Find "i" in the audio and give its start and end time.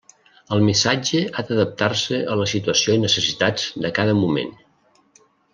2.97-3.05